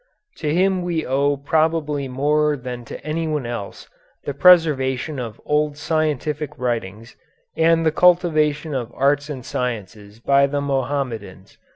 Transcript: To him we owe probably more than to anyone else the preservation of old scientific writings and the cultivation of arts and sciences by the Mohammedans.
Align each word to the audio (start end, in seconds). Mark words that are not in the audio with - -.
To 0.37 0.51
him 0.51 0.81
we 0.81 1.05
owe 1.05 1.37
probably 1.37 2.07
more 2.07 2.57
than 2.57 2.85
to 2.85 2.99
anyone 3.05 3.45
else 3.45 3.87
the 4.23 4.33
preservation 4.33 5.19
of 5.19 5.39
old 5.45 5.77
scientific 5.77 6.57
writings 6.57 7.15
and 7.55 7.85
the 7.85 7.91
cultivation 7.91 8.73
of 8.73 8.91
arts 8.95 9.29
and 9.29 9.45
sciences 9.45 10.19
by 10.19 10.47
the 10.47 10.59
Mohammedans. 10.59 11.55